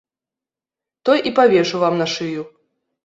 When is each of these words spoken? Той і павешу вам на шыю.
Той 1.09 1.17
і 1.31 1.35
павешу 1.41 1.75
вам 1.85 1.95
на 2.03 2.07
шыю. 2.15 2.43